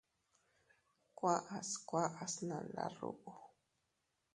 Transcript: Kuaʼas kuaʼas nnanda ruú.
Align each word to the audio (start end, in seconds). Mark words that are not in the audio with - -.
Kuaʼas 1.17 1.69
kuaʼas 1.87 2.33
nnanda 2.43 2.83
ruú. 2.97 3.31